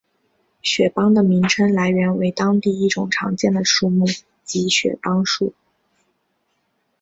[0.63, 4.07] 雪邦的名称来源为当地一种常见的树木
[4.43, 5.53] 即雪邦树。